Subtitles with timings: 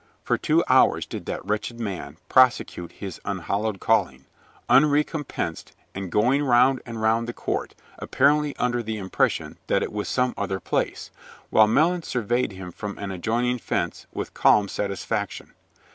[0.23, 4.25] For two hours did that wretched man prosecute his unhallowed calling,
[4.67, 10.07] unrecompensed, and going round and round the court, apparently under the impression that it was
[10.09, 11.11] some other place,
[11.51, 15.53] while Melons surveyed him from an adjoining fence with calm satisfaction.